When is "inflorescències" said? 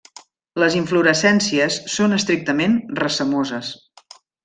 0.79-1.77